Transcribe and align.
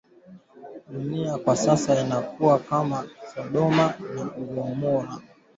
Dunia 0.89 1.37
kwa 1.37 1.55
sasa 1.55 2.01
inakuwa 2.01 2.59
kama 2.59 3.07
sodoma 3.35 3.93
na 4.15 4.23
gomora 4.53 5.17